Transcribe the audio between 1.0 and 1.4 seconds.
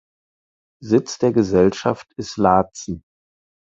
der